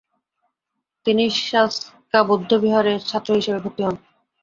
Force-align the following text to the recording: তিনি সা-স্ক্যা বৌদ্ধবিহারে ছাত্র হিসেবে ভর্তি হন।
তিনি 1.05 1.23
সা-স্ক্যা 1.39 2.19
বৌদ্ধবিহারে 2.27 2.93
ছাত্র 3.01 3.29
হিসেবে 3.39 3.59
ভর্তি 3.63 3.81
হন। 3.83 3.95